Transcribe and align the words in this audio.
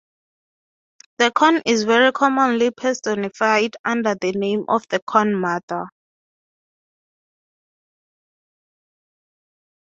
The 1.19 1.29
corn 1.29 1.61
is 1.63 1.83
very 1.83 2.11
commonly 2.11 2.71
personified 2.71 3.75
under 3.85 4.15
the 4.15 4.31
name 4.31 4.65
of 4.67 4.81
the 4.87 4.99
Corn 5.03 5.35
Mother. 5.39 5.85